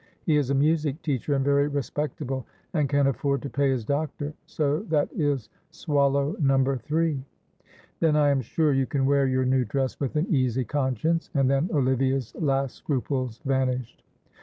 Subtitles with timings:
[0.25, 4.33] He is a music teacher and very respectable, and can afford to pay his doctor,
[4.47, 7.23] so that is swallow number three."
[7.99, 11.47] "Then I am sure you can wear your new dress with an easy conscience," and
[11.47, 14.01] then Olivia's last scruples vanished.